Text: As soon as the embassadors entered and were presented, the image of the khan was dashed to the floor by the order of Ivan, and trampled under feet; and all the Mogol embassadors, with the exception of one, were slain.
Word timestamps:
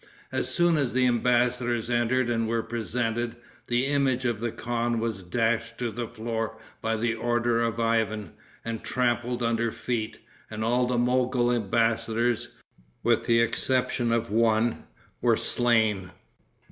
As 0.31 0.51
soon 0.51 0.77
as 0.77 0.93
the 0.93 1.05
embassadors 1.05 1.87
entered 1.91 2.27
and 2.27 2.47
were 2.47 2.63
presented, 2.63 3.35
the 3.67 3.85
image 3.85 4.25
of 4.25 4.39
the 4.39 4.51
khan 4.51 4.99
was 4.99 5.21
dashed 5.21 5.77
to 5.77 5.91
the 5.91 6.07
floor 6.07 6.57
by 6.81 6.97
the 6.97 7.13
order 7.13 7.61
of 7.61 7.79
Ivan, 7.79 8.31
and 8.65 8.83
trampled 8.83 9.43
under 9.43 9.71
feet; 9.71 10.17
and 10.49 10.63
all 10.63 10.87
the 10.87 10.97
Mogol 10.97 11.51
embassadors, 11.51 12.47
with 13.03 13.25
the 13.25 13.41
exception 13.41 14.11
of 14.11 14.31
one, 14.31 14.85
were 15.21 15.37
slain. 15.37 16.09